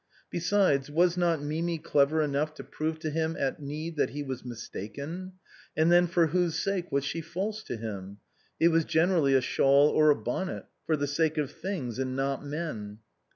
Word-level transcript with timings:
Besides, 0.31 0.89
was 0.89 1.15
not 1.15 1.43
Mimi 1.43 1.77
clever 1.77 2.23
enough 2.23 2.55
to 2.55 2.63
prove 2.63 2.97
to 3.01 3.11
him 3.11 3.35
at 3.37 3.61
need 3.61 3.97
that 3.97 4.09
he 4.09 4.23
was 4.23 4.43
mistaken? 4.43 5.33
And 5.77 5.91
then 5.91 6.07
for 6.07 6.25
whose 6.25 6.55
sake 6.57 6.91
was 6.91 7.05
she 7.05 7.21
false 7.21 7.61
to 7.65 7.77
him? 7.77 8.17
It 8.59 8.69
was 8.69 8.83
generally 8.83 9.35
a 9.35 9.41
shawl 9.41 9.89
or 9.89 10.09
a 10.09 10.15
bonnet— 10.15 10.65
for 10.87 10.97
the 10.97 11.05
sake 11.05 11.37
of 11.37 11.51
things 11.51 11.99
and 11.99 12.15
not 12.15 12.43
men. 12.43 12.97